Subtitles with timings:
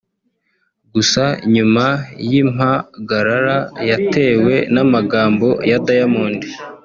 [0.93, 1.23] Gusa
[1.53, 1.85] nyuma
[2.29, 3.57] y’impagarara
[3.89, 6.39] yatewe n’amagambo ya Diamond